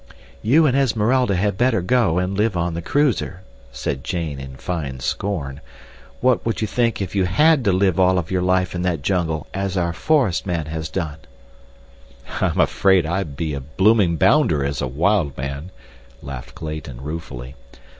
"You 0.41 0.65
and 0.65 0.75
Esmeralda 0.75 1.35
had 1.35 1.59
better 1.59 1.83
go 1.83 2.17
and 2.17 2.35
live 2.35 2.57
on 2.57 2.73
the 2.73 2.81
cruiser," 2.81 3.41
said 3.71 4.03
Jane, 4.03 4.39
in 4.39 4.55
fine 4.55 4.99
scorn. 4.99 5.61
"What 6.21 6.43
would 6.43 6.59
you 6.59 6.65
think 6.67 7.03
if 7.03 7.13
you 7.13 7.25
HAD 7.25 7.63
to 7.65 7.71
live 7.71 7.99
all 7.99 8.17
of 8.17 8.31
your 8.31 8.41
life 8.41 8.73
in 8.73 8.81
that 8.81 9.03
jungle 9.03 9.45
as 9.53 9.77
our 9.77 9.93
forest 9.93 10.43
man 10.47 10.65
has 10.65 10.89
done?" 10.89 11.17
"I'm 12.39 12.59
afraid 12.59 13.05
I'd 13.05 13.37
be 13.37 13.53
a 13.53 13.61
blooming 13.61 14.15
bounder 14.15 14.65
as 14.65 14.81
a 14.81 14.87
wild 14.87 15.37
man," 15.37 15.69
laughed 16.23 16.55
Clayton, 16.55 17.01
ruefully. 17.01 17.53